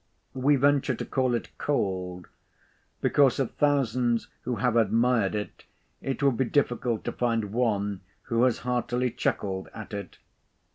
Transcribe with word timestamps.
We 0.33 0.55
venture 0.55 0.95
to 0.95 1.05
call 1.05 1.35
it 1.35 1.55
cold; 1.59 2.27
because 3.01 3.37
of 3.39 3.51
thousands 3.51 4.29
who 4.45 4.55
have 4.55 4.75
admired 4.75 5.35
it, 5.35 5.65
it 6.01 6.23
would 6.23 6.37
be 6.37 6.45
difficult 6.45 7.03
to 7.03 7.11
find 7.11 7.51
one 7.53 8.01
who 8.23 8.41
has 8.45 8.59
heartily 8.65 9.11
chuckled 9.11 9.69
at 9.75 9.93
it. 9.93 10.17